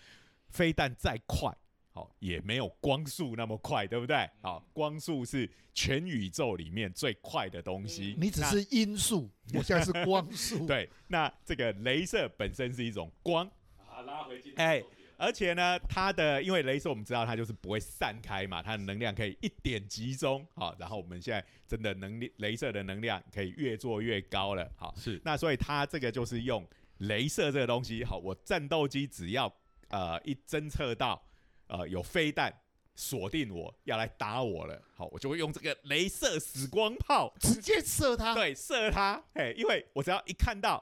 [0.52, 1.54] 飞弹再快，
[1.95, 4.29] 好也没有光速那么快，对不对？
[4.41, 8.13] 好，光速是全宇宙里面最快的东西。
[8.17, 10.65] 那你只是音速，我现在是光速。
[10.67, 14.84] 对，那这个镭射本身是一种光，啊，拉回去哎
[15.17, 25.21] 而且呢，它的因为镭射我们知道它就是不会散开嘛，它的能量可以一点集中，好，然后我们现在真的能力镭射的能量可以越做越高了，好，是。
[25.23, 26.67] 那所以它这个就是用
[26.99, 29.49] 镭射这个东西，好，我战斗机只要
[29.88, 31.25] 呃一侦测到
[31.67, 32.54] 呃有飞弹
[32.95, 38.34] 锁定我要来打我了，好，我就会用这个镭射死光炮直接射他。
[38.34, 40.82] 对，射它，哎，因为我只要一看到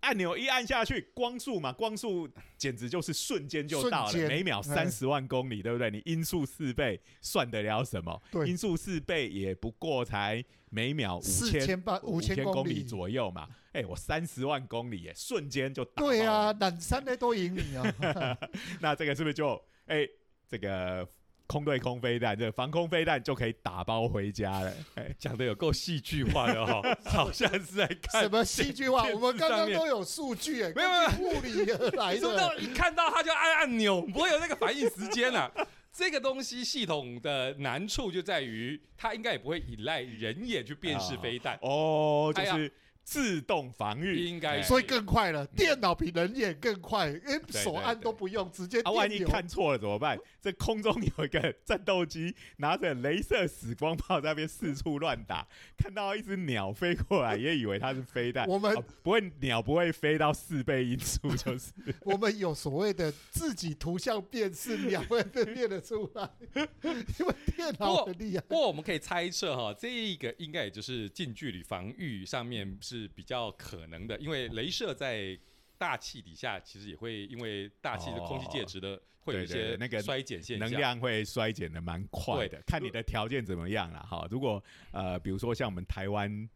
[0.00, 5.90] 按钮一按下去，光速嘛，光速简直就是瞬间就到了，每秒哎三十万公里，对不对？
[5.90, 8.22] 你音速四倍算得了什么？
[8.30, 18.38] 对音速四倍也不过才每秒五四千千八五千千公里里左右嘛，哎，我三十万公里耶，瞬间就打爆对啊，了，懒山的都赢你啊！
[18.80, 20.08] 那这个是不是就哎
[20.48, 21.06] 这个
[21.46, 24.72] 空对空飞弹，这个防空飞弹就可以打包回家了？
[24.96, 29.02] 哎，讲的有够戏剧化的哈， 好像是在看什么戏剧化？
[29.08, 32.38] 我们刚刚都有数据，哎，没有没有物理而来你说的。
[32.38, 35.50] 到一看到他就按按钮，不会有那个反应时间啊。
[35.90, 42.70] 这个东西系统的难处就在于，它应该也不会依赖人眼去辨识飞弹，哦，就是
[43.08, 49.24] 自动防御，哎应该所以更快了，电脑比人眼更快，因为手按都不用，直接啊，万一。
[49.24, 50.18] 看错了怎么办？
[50.42, 58.46] 这空中有一个战斗机拿着镭射死光炮在那边四处乱打， 看到一只鸟飞过来，也以为它是飞弹。
[58.46, 61.72] 我们哦不会鸟不会飞到四倍音速，就是
[62.04, 66.28] 我们有所谓的自己图像辨识，鸟会分辨得出来，
[66.84, 68.42] 因为电脑很厉害。
[68.42, 75.38] 不过我们可以猜测哈，这一个应该也就是近距离防御上面是比较可能的，因为镭射在
[75.76, 84.00] 大气底下其实也会因为大气的空气介质的会有一些那个衰减现象，能量会衰减的蛮快的，看你的条件怎么样了。
[84.00, 86.48] 哈，如果呃，比如说像我们台湾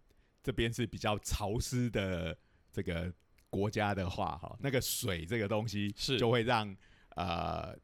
[0.42, 2.36] 这边是比较潮湿的
[2.72, 3.12] 这个
[3.48, 6.74] 国家的话，哈，那个水这个东西是就会让
[7.14, 7.76] 呃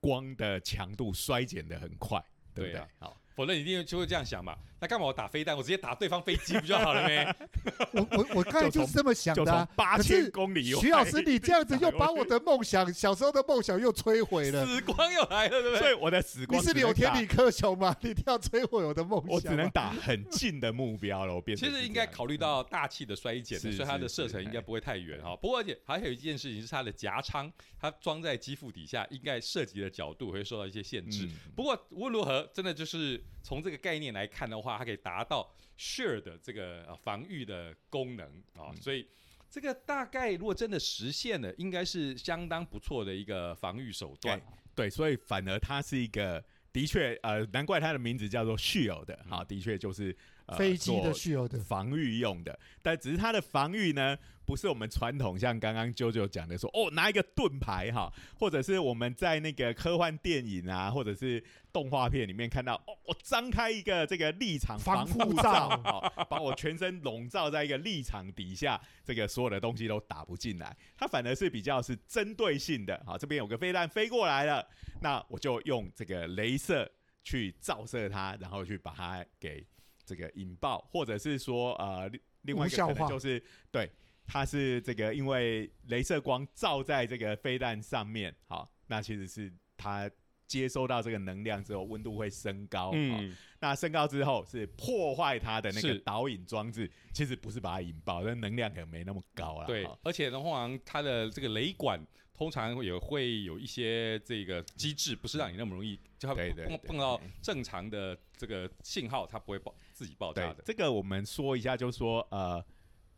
[0.00, 2.86] 光的强度衰减的很快，对不对？
[2.98, 4.58] 好，否则你一定就会这样想嘛。
[4.84, 5.56] 那干嘛我打飞弹？
[5.56, 7.26] 我直接打对方飞机不就好了没？
[7.92, 9.66] 我我我刚才就是这么想的啊。
[9.74, 14.66] 八可是千公里徐老师，你这样子又把我的梦想，小时候的梦想又摧毁了。
[14.66, 15.92] 死光又来了，对不所对？
[15.92, 17.96] 以我的死光你是柳田打理科雄吗？
[18.02, 19.30] 你一定要摧毁我的梦想？
[19.30, 21.34] 我只能打很近的目标了。
[21.34, 25.34] 我变其实应该考虑到大气的衰减，所以它的射程应该不会太远哈。
[25.36, 31.24] 不过而且还有一件事情是它的夹舱，它装在机腹底下，应该涉及的角度会受到一些限制。
[31.24, 39.06] 嗯不过无论如何，真的就是从这个概念来看的话，它可以达到 share 的这个呃防御的功能啊，嗯所以
[39.50, 44.40] 这个大概如果真的实现了，应该是相当不错的一个防御手段。
[44.74, 70.76] 对，所以反而它是一个的确呃，难怪它的名字叫做 shield 的啊，的确就是、呃、飞机的需要的，防御用的，但只是它的防御呢，不是我们传统像刚刚啾啾讲的说哦拿一个盾牌哈，或者是我们在那个科幻电影啊，或者是动画片里面看到哦，我张开一个这个立场防护护罩好，把我全身笼罩在一个立场底下，这个所有的东西都打不进来。
[70.96, 74.66] 它反而是比较是针对性的，好，这边有个飞弹飞过来了，
[75.00, 76.90] 那我就用这个镭射
[77.22, 79.64] 去照射它，然后去把它给
[80.04, 83.90] 这个引爆，或者是说呃另另外一个可能就是对。
[84.26, 90.10] 它是这个，因为镭射光照在这个飞弹上面，好，那其实是它
[90.46, 92.88] 接收到这个能量之后，温度会升高。
[92.88, 99.66] 哦嗯，那升高之后是破坏它的那个导引装置，其实不是把它引爆，但能量可能没那么高了。
[99.66, 110.62] 对哦，而且呢，通常它的这个雷管通常也会有一些这个机制，不是让你那么容易，就碰碰到正常的这个信号，它不会爆自己爆炸的。
[110.64, 112.62] 这个我们说一下，就是说呃，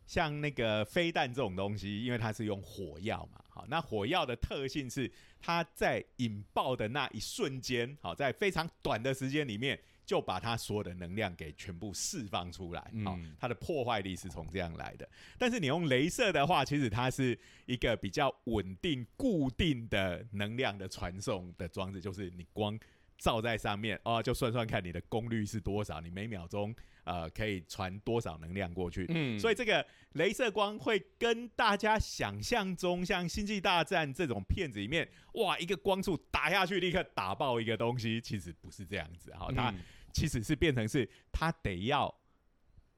[0.05, 5.11] 像那个飞弹这种东西，因为它是用火药嘛，好，那火药的特性是
[5.41, 9.77] 它在引爆的那一瞬间，好，在非常短的时间里面。
[10.07, 15.05] 就把它所有的能量给全部释放出来，好、嗯它的破坏力是从这样来的。
[15.37, 22.79] 但是你用镭射的话，其实它是一个比较稳定、固定的能量的传送的装置，就是你光
[23.17, 29.05] 照在上面哦，就算算看你的功率是多少，你每秒钟呃可以传多少能量过去。
[29.09, 39.31] 嗯所以这个镭射光会跟大家想象中像《星际大战》这种片子里面，哇，一个光束打下去立刻打爆一个东西，其实不是这样子。
[39.33, 39.79] 哈，它嗯
[40.13, 42.13] 其实是变成是它得要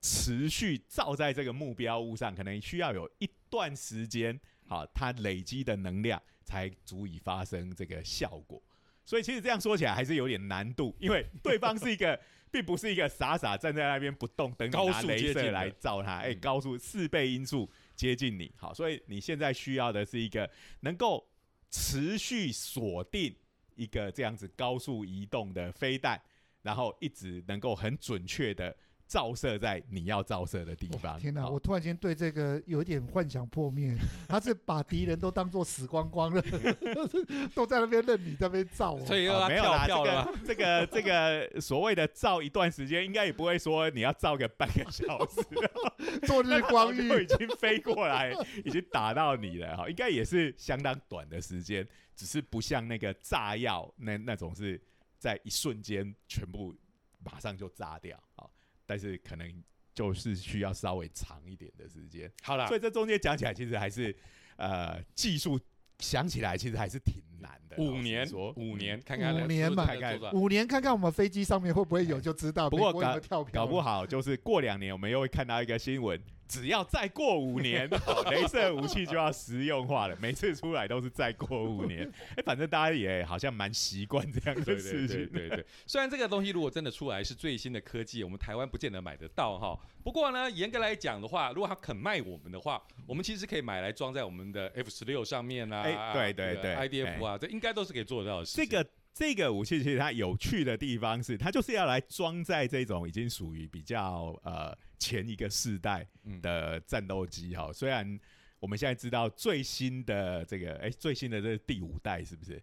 [0.02, 8.62] 持续照在这个目标物上，可能需要有一段时间，好，它累积的能量才足以发生这个效果。
[9.10, 20.48] 所以其实这样说起来还是有点难度，因为对方是一个，并不是一个傻傻站在那边不动，等你高拿镭速接近来照他，哎、嗯高速四倍音速接近你，好，所以你现在需要的是一个
[20.82, 21.28] 能够
[21.72, 23.36] 持续锁定
[23.74, 26.22] 一个这样子高速移动的飞弹，
[26.62, 28.78] 然后一直能够很准确的
[29.10, 31.20] 照射在你要照射的地方。
[31.20, 31.50] 天哪！
[31.50, 33.96] 我突然间对这个有点幻想破灭。
[34.30, 36.42] 他是把敌人都当做死光光了，
[37.56, 39.04] 都在那边任你在那边照哦。
[39.08, 40.32] 所以又要跳哦没有啦，票了吗。
[40.46, 45.42] 这个这个这个所谓的照一段时间，应该也不会说你要照个半个小时，
[46.28, 48.32] 做日光浴已，经飞过来，
[48.64, 54.80] 已经打到你了哈，应该也是相当短的时间，只是不像那个炸药那那种是
[55.18, 56.76] 在一瞬间全部
[57.24, 58.46] 马上就炸掉啊，
[58.90, 64.16] 但是可能就是需要稍微长一点的时间，好了所，以这中间讲起来其实还是
[64.56, 65.60] 呃技术
[66.00, 69.02] 想起来其实还是挺难的，五年，五年嗯。
[69.06, 72.68] 看看五年嘛看看五年看看我们飞机上面会不会有，就知道。
[72.68, 73.64] 不过美国有没有跳票。
[73.64, 76.20] 搞不好就是过两年，我们又会看到一个新闻，
[76.50, 80.18] 只要再过五年， 哦镭射武器就要实用化了。
[80.20, 85.30] 每次出来都是再过五年， 哎，反正大家也好像蛮习惯这样的对对对事情。
[85.30, 89.80] 对对，虽然这个东西如果真的出来是最新的科技，我们台湾不见得买得到哈。
[90.04, 98.66] 不过呢，严格来讲的话，如果他肯卖我们的话，我们其实可以买来装在我们的 F 十六上面啊，哎对对对，IDF 啊，这应该都是可以做得到的事情。
[98.66, 107.74] 这个这个武器其实它有趣的地方是，它就是要来装在这种已经属于比较呃前一个世代嗯的战斗机哈。
[107.74, 108.20] 虽然
[108.60, 112.62] 我们现在知道最新的这个哎最新的这是第五代是不是？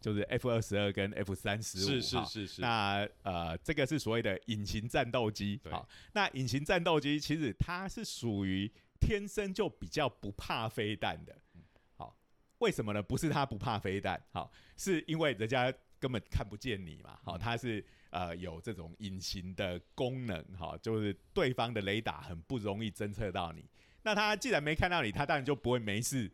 [0.00, 5.58] 就是 F 二十二跟 F 三十五是是是是，那呃，这个是所谓的隐形战斗机。
[5.60, 8.70] 对好，那隐形战斗机其实它是属于
[9.00, 11.36] 天生就比较不怕飞弹的。
[11.96, 12.16] 好，
[12.58, 13.02] 为什么呢？
[13.02, 17.18] 不是它不怕飞弹，好，是因为人家根本看不见你嘛。
[17.24, 23.64] 好，嗯它是呃有这种隐形的功能，哈，就是对方的雷达很不容易侦测到你。
[24.02, 26.30] 那他既然没看到你，他当然就不会没事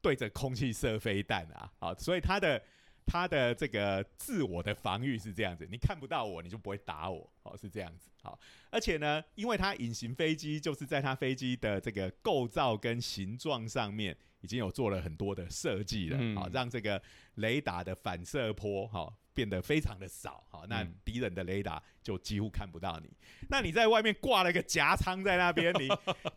[0.00, 1.72] 对着空气射飞弹啊。
[1.78, 2.62] 好，所以他的
[3.06, 8.38] 它的这个自我的防御是这样子，你看不到我，你就不会打我，哦是这样子，好，
[8.70, 16.36] 而且呢，因为它隐形飞机就是在它飞机的这个构造跟形状上面已经有做了很多的设计了，嗯。
[16.36, 17.02] 好，让这个
[17.34, 20.94] 雷达的反射波好变得非常的少，好，那嗯。
[21.04, 23.10] 敌人的雷达就几乎看不到你。
[23.48, 25.88] 那你在外面挂了个夹舱在那边，你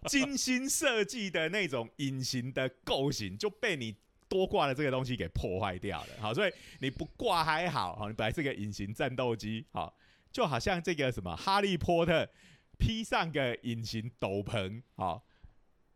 [0.08, 3.96] 精心设计的那种隐形的构型就被你
[4.28, 6.10] 多挂的这个东西给破坏掉了。
[6.20, 9.96] 好，所以你不挂还好，好，你本来是个隐形战斗机，好，
[10.32, 12.30] 就好像这个什么哈利波特
[12.78, 15.24] 披上个隐形斗篷，好。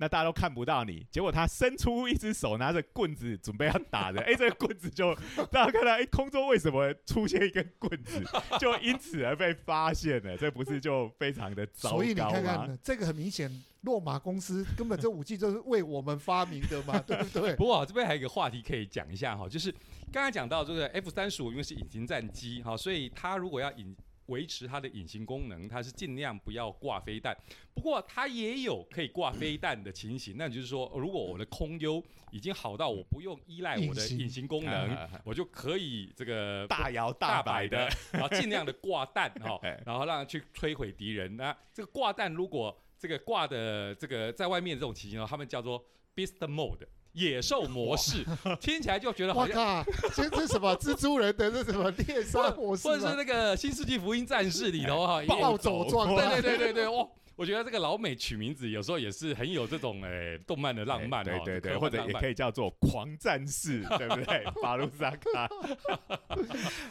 [0.02, 5.14] 那大家都看不到你，结果他伸出一只手，拿着棍子准备要打人，哎、这个棍子就
[5.52, 8.24] 大家看到，哎、空中为什么出现一根棍子，
[8.58, 12.04] 就因此而被发现了，这不是就非常的糟糕吗？
[12.04, 17.54] 所以你看看，这个很明显，洛马公司根本这武器就是为我们发明的嘛， 对不对？
[17.58, 19.70] 不过、啊、这边还有一个话题可以讲一下哈，就是
[20.14, 23.94] 刚才讲到这个 F 三十五因为是隐形战机哈，所以它如果要隐
[24.30, 27.36] 维持它的隐形功能，它是尽量不要挂飞弹。
[27.74, 41.36] 不过它也有可以挂飞弹的情形，那就是说，如果我的空优已经好到我不用依赖我的隐形功能，我就可以这个大摇大摆摆的， 然后尽量的挂弹哈哎，然后让它去摧毁敌人。
[41.36, 45.84] 那这个挂弹如果这个挂的这个在外面这种情形呢，他们叫做
[46.15, 46.86] beast mode。
[47.20, 48.26] 野兽模式，
[48.60, 49.46] 听起来就觉得好。
[49.48, 49.84] 靠，
[50.15, 53.15] 这这是什么 蜘蛛人的这什么猎杀模式或者是？
[53.15, 57.08] 那个《新世纪福音战士》里头哈，暴走状 对对对对对，哇！
[57.36, 64.44] 我觉得这个老美取名字有时候也是很有这种诶、动漫的浪漫哦，对对对，或者也可以叫做狂战士， 对不对？
[64.62, 65.50] 巴鲁萨卡。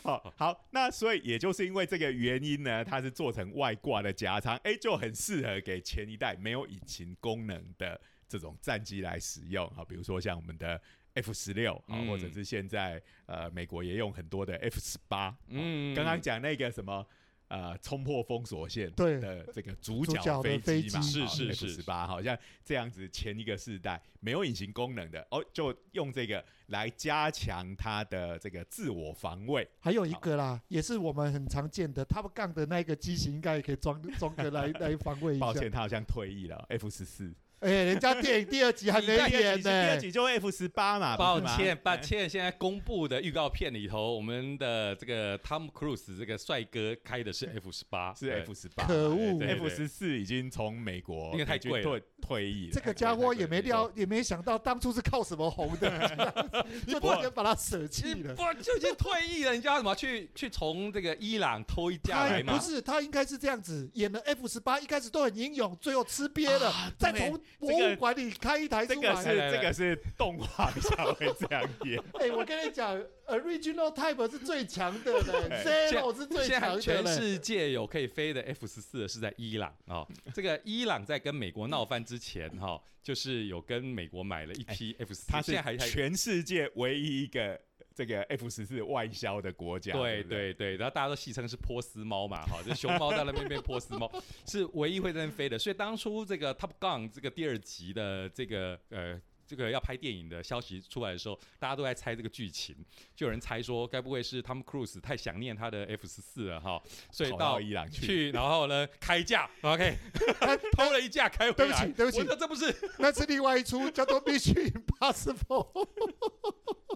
[0.02, 10.80] 好好，那所以也就是因为这个原因呢，它是做成外挂的加长，哎，就很适合给前一代没有引擎功能的这种战机来使用啊，比如说像我们的
[11.14, 17.06] F 十六啊，嗯或者是现在呃美国也用很多的 F 十八，嗯刚刚讲那个什么。
[17.50, 29.66] 呃，冲破封锁线对的这个主主角飞机嘛，机是是 F 是十八，好像这样子前一个世代没有隐形功能的哦，就用这个来加强它的这个自我防卫。
[29.80, 35.54] 还有一个啦，也是我们很常见的 Top Gun 的那个机型，应该也可以装装个来 来防卫一下抱。
[35.54, 39.96] 歉，它好像退役了，F 十四，哎，人家电影第二集还没演呢第二。
[39.98, 41.96] 集就 F 十八嘛，抱歉，抱。
[41.96, 52.72] 歉，现在公布的预告片里头，我们的这个 Tom Cruise 这个帅哥开的是 F 十八，是 F 十八，可恶！F 十四已经从美国因为太贵了退退役了。
[52.72, 56.46] 这个家伙也没料，也没想到当初是靠什么红的，
[56.86, 58.32] 就突然把他舍弃了。
[58.32, 59.52] 你不就已经退役了？
[59.52, 62.56] 你叫他怎么去去从这个伊朗偷一架来嘛？
[62.56, 69.00] 不是，他应该是这样子演了 F 十八，一开始都很英勇，最后吃瘪了，啊再从博物馆里开一台出来。
[69.00, 71.98] 这个是这个是动画比较会这样演。
[72.20, 72.96] 哎，我跟你讲
[73.26, 75.12] ，Original Type 是最强的，
[75.64, 76.80] Zero 是最强的嘞。
[76.80, 80.06] 全世界有可以飞的 F 十四的是在伊朗哦。
[80.34, 87.60] 这个伊朗在跟美国闹翻之前哈、就是有跟美国买了一批 F 十四，它是现在还还全世界唯一一个
[87.98, 89.92] 这个 F 十四外销的国家。
[89.92, 94.08] 对不对，对对，然后大家都戏称是波斯猫嘛，哈，就熊猫在那边变波斯猫，
[94.46, 95.58] 是唯一会在那边飞的。
[95.58, 99.20] 所以当初这个 Top Gun 这个第二集的这个呃。
[99.48, 102.76] 这个要拍电影的消息出来的时候，大家都在猜这个剧情，
[103.16, 106.80] 就有人猜说，该不会是 Tom Cruise 太想念他的 F 十四了哈，
[107.10, 108.30] 所以到到伊朗去。
[108.30, 109.96] 然后呢开价，OK，
[110.76, 111.86] 偷了一架开回来对不。
[111.86, 115.72] 起对不起我说这不是那是另外一出叫做《Mission Impossible》。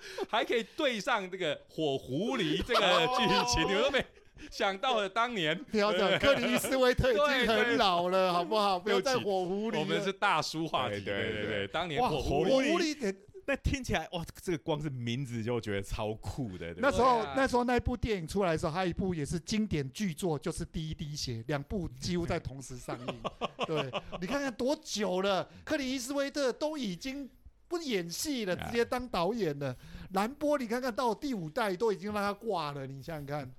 [0.29, 4.05] 还可以对上这个火狐狸这个剧情， 你们都没
[4.51, 8.79] 想到了当年不要讲，克里斯威特已经很老了，好不好？
[8.79, 9.79] 不要再火狐狸。
[9.79, 13.15] 我们是大叔话题，对对对当年哇，火火狐狸
[13.45, 16.73] 那听起来哇，这个光是名字就觉得超酷的。
[16.77, 23.21] 那时候啊那时候那部电影出来的时候，还有一部也是经典巨作，就是《第一滴血》，两部几乎在同时上映。
[23.67, 23.91] 对，
[24.21, 27.29] 你看看多久了，克里斯威特都已经
[27.67, 29.77] 不演戏了，啊直接当导演了。
[30.13, 33.51] 兰波，你看看到第五代都已经让他挂了，你想想看。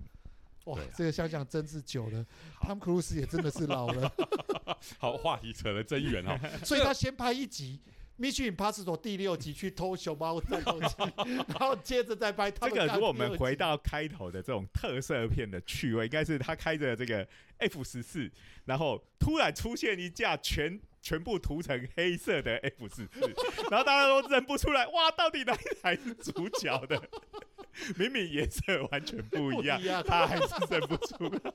[0.66, 2.26] 哇这个想想真是久了，
[2.62, 4.12] 汤姆克鲁斯也真的是老了，
[4.98, 6.40] 好话题扯得真远哦。
[6.64, 7.82] 所以他先拍一集
[8.22, 10.96] 《Mission Impossible》第六集去偷熊猫战斗机，
[11.48, 18.32] 然后接着再拍这个如果我们回到开头的这种特色片的趣味，应该是他开着这个 F 十四，
[18.64, 23.10] 然后突然出现一架全全部涂成黑色的 F 十四，
[23.70, 27.02] 然后大家都认不出来，哇，到底哪一台是主角的？
[27.98, 28.62] 明明颜色
[28.92, 31.54] 完全不一样他还是认不出来。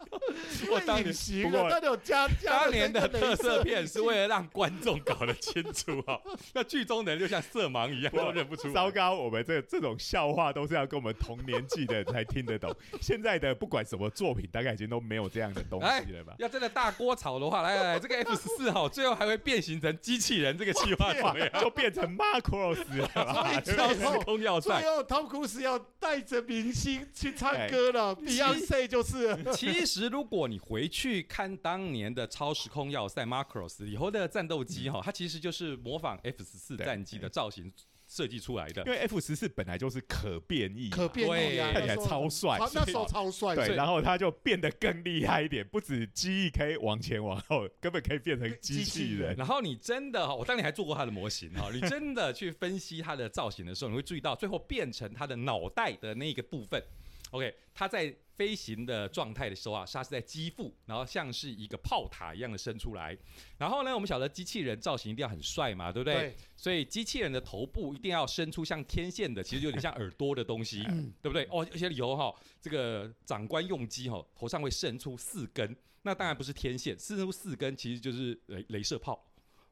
[0.71, 6.21] 我当年 行不过了，那有加加当年的特色片是为了让观众搞得清楚哦，
[6.53, 8.71] 那剧中人就像色盲一样，都认不出。
[8.73, 12.75] 糟糕，我们这这种笑话都是要跟我们同年纪的人才听得懂。
[13.01, 16.35] 现在的不管什么作品，大概已经都没有这样的东西了吧？
[16.39, 21.51] 要真的大锅炒的话，来来来，这个 F 十四哈，最后还会变形成机器人，这个计划怎么样？
[21.61, 24.83] 就变成 Macross 了超最后时空要最塞。
[24.83, 25.79] 后汤姆克鲁斯要
[26.09, 29.37] 带着明星去唱哎歌了，Beyonce 就是。
[29.55, 37.71] 其 实，如果你回去看当年的超时空要塞 Macross 以后的战斗机哈，它其实就是模仿 F 十四战机的造型
[38.19, 38.91] 设计出来的因。
[38.91, 49.37] 为 F 十四本来就是可变异，可变异啊，对看起来超帅超那时候超帅，对，然后它就变得更厉害一点，不止机翼可以往前往后，根本可以变成机器人。
[49.37, 56.83] 然后你真的哈，我当年还做过它的模型哈，你真的去分析它的造型的时候，你会注意到最后变成它的脑袋的那个部分。
[57.31, 63.19] OK，它在飞行的状态的时候啊，它是在机腹，然后像是一个炮塔一样的伸出来。
[63.59, 66.15] 然后呢，我们晓得机器人造型一定要很帅嘛，对不对？
[66.15, 71.43] 对，所以机器人的头部一定要伸出像天线的，其实有点像耳朵的东西，嗯对不对？
[71.51, 79.21] 哦，而且以后哈，这个长官用机哈，头上会伸出四根，那当然不是天线，伸出四根其实就是镭镭射炮。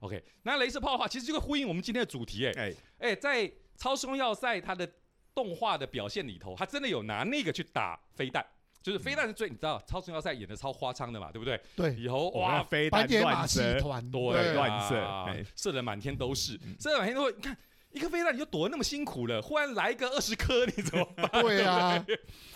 [0.01, 4.91] OK，那镭射炮的话，其实就会呼应我们今天的主题，哎哎，哎，在超时空要塞它的
[5.35, 8.45] 动画的表现里头，它真的有拿那个去打飞弹。
[8.87, 11.61] 就是飞弹是最，你知道，超重要赛演的超花腔的嘛，对不对？
[11.75, 17.33] 对，以后哇，飞弹乱射，团，对乱射射的满天都是嗯，射的满天都会。
[17.33, 17.59] 你看，
[17.91, 21.43] 一颗飞弹你就躲得那么辛苦了，忽然来一个二十颗，你怎么办？
[21.43, 22.07] 对啊，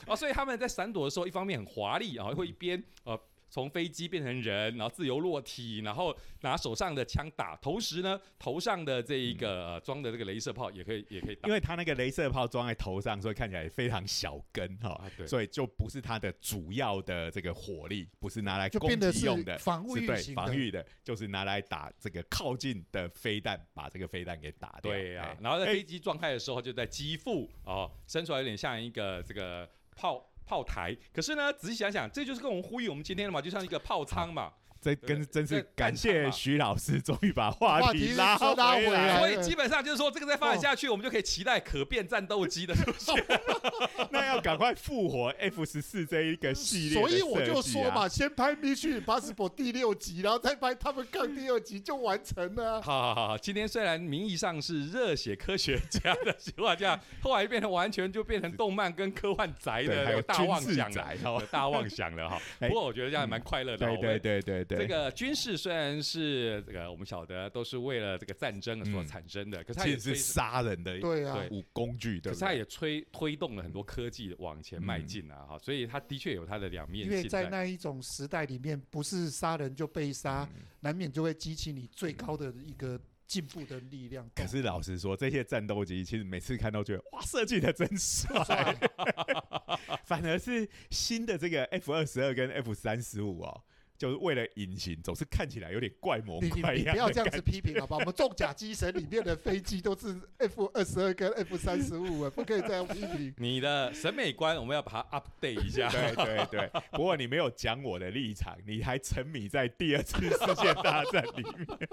[0.07, 3.19] 啊， 所以他们在闪躲的时候，一方面很华丽啊，会一边呃
[3.51, 11.53] 从飞机变成人，然后自由落体，然后拿手上的枪打，同时呢头上的这一个、呃装的这个镭射炮也可以也可以打因。
[11.53, 24.93] 为它那个镭射炮装在头上，所以看起来非常小根哈、啊对所以就不是它的主要的这个火力，不是拿来攻击用的，防御是对型的防御的，就是拿来打这个靠近的飞弹，把这个飞弹给打掉。
[24.93, 30.97] 对呀、哎然后在飞机状态的时候，就在机腹哦，伸出来有点像一个这个炮炮台。
[31.13, 34.53] 可是呢，仔细想想，这就是跟我们呼吁我们今天的嘛，就像一个炮仓嘛。
[34.81, 39.19] 这跟真是感谢徐老师，终于把话话题题拉拉回来来。
[39.19, 43.15] 所以基本上就是说，这个再发展下去，我们就可以期待可变战斗机的出现。
[44.11, 52.81] 那要赶快复活 F 十四这一个系列的所以我就说嘛，先拍《Mission Impossible》第六集，然后再拍《他们杠》第二集就完成了啊。
[52.83, 62.41] 好好好好，今天虽然名义上是热血科学家的情况下，后来变成完全就变成动漫跟科幻宅的，还有的大妄想了，宅哦有大妄想了哈。
[62.61, 69.07] 哎 不过我觉得这样也蛮快乐的对对对对，这个军事虽然是这个我们晓得都是为了这个战争所嗯。
[69.07, 72.33] 产生的，可是它也推其实是杀人的对啊，武工具，对对？
[72.33, 80.63] 可是它也推推动了很多科技往前迈进啊，哈、所以它的确有它的两面因为在那一种时代里面，不是杀人就被杀，嗯。
[80.81, 84.29] 难免就会激起你最高的一个进步的力量。
[84.35, 88.77] 可是老实说，这些战斗机其实每次看到觉得哇，设计的真帅，
[90.05, 93.63] 反而是新的这个 F 二十二跟 F 三十五哦，
[94.01, 96.75] 就是为了隐形，总是看起来有点怪模怪样。
[96.75, 98.01] 你不要这样子，批评好不好？
[98.01, 103.35] 我们重甲机神里面的飞机都是 F 二十二跟 F 三十五，不可以这样批评。
[103.37, 105.91] 你的审美观我们要把它 update 一下。
[105.93, 111.89] 对对对，不过你没有讲我的立场，你还沉迷在第二次世界大战里面。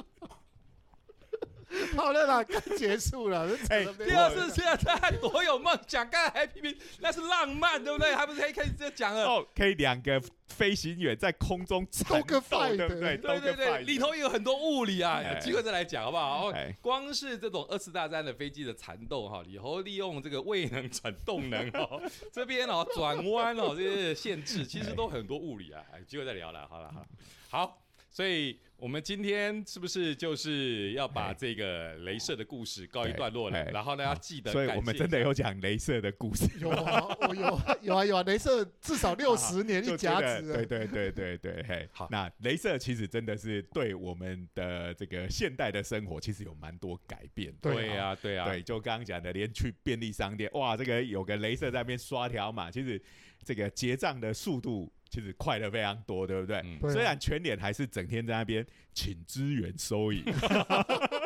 [1.95, 3.47] 好了啦，该结束了。
[3.69, 8.15] 哎第二次现在大战多有梦想，刚才还批评那是浪漫，对不对？
[8.15, 9.25] 还不是可以开始就讲了。
[9.27, 13.17] 哦，可以两个飞行员在空中缠都个斗 fight 对不对？
[13.17, 16.53] 对对对，里头有很多物理啊，哎有机会再来讲好不好？
[16.81, 22.01] 光是这种二次大战的飞机的缠斗哈，以后利用这个未能转动能 哦，
[22.31, 27.07] 这边哦转弯哦这些限制，其实都很多物理啊，哎，有机会再聊了，好了好了，
[27.49, 27.81] 好。
[28.09, 33.57] 所以我们今天是不是就是要把哎这个镭射的故事告一段落了？
[33.57, 36.45] 哎然后呢，要记得所以我们真的有讲镭射的故事。
[36.59, 40.53] 有啊，我有啊，有啊，有啊，镭射至少六十年一就甲子。
[40.53, 47.73] 对对对对对，嘿，好那镭射其实真的是对我们的这个现代的生活其实有蛮多改变的。
[47.73, 53.01] 对呀对呀，对，就刚刚讲的，连去便利商店，哇，这个有个镭射在那边刷条码，其实
[53.47, 56.57] 这个结账的速度其实快了非常多，对不对？
[56.65, 60.21] 嗯对啊虽然全脸还是整天在那边请支援收银，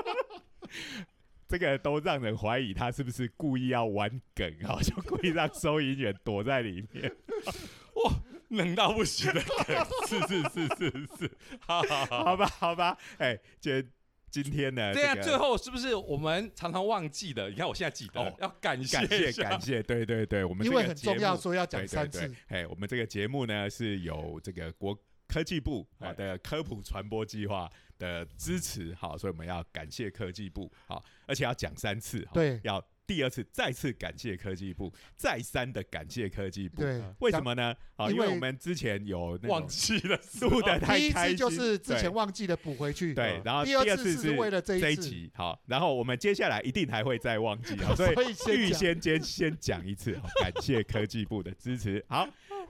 [1.50, 7.12] 这个都让人怀疑他是不是故意要玩梗啊，就故意让收银员躲在里面。
[8.06, 8.14] 哇
[8.50, 12.24] 冷到不行的梗，是是是是是，好好好。
[12.26, 13.74] 好吧，好吧，哎，今
[14.32, 15.22] 今天呢，对啊，个。
[15.22, 17.50] 最后是不是我们常常忘记的？
[17.50, 22.34] 你看我现在记得，哦要感谢感谢感谢，对对对，我们因为很重要，目所以要讲三次。
[22.48, 27.70] 哎，我们这个节目呢是有这个国科技部的科普传播计划
[28.00, 32.60] 的支持，好，所以我们要感谢科技部，好，而且要讲三次，好对。
[32.64, 32.82] 要
[33.14, 36.82] 第二次再次感谢科技部，再三的感谢科技部。
[36.82, 37.76] 对，为什么呢？
[37.98, 52.02] 好，因为我们之前有那忘记了录的太第一开心，次就是之前忘记的补回去，对，然后第二二次次是为了这一次集，好，然后我们接下来一定还会再忘记，好， 所以预先先先讲一次，好感谢科技部的支持。
[52.08, 52.26] 好，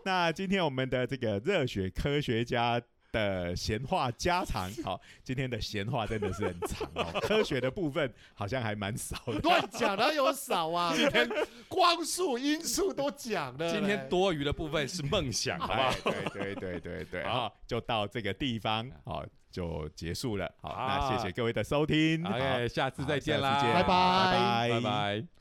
[0.06, 2.82] 那今天我们的这个热血科学家。
[3.12, 9.34] 的闲话家常，好，今天的闲话真的是很长哦， 科学的部分好像还蛮少的。
[9.39, 10.93] 乱讲哪有少啊？
[10.95, 11.30] 今天
[11.68, 13.72] 光速、音速都讲了。
[13.72, 15.95] 今天多余的部分是梦想，好不好哎？
[16.03, 20.49] 对对对对对，好好，就到这个地方，好，就结束了。
[20.62, 22.38] 好，好那谢谢各位的收听，好
[22.68, 25.41] 下次再见啦，拜拜拜拜。